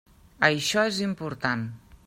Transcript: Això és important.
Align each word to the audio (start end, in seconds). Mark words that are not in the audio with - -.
Això 0.47 0.87
és 0.93 0.97
important. 1.09 1.69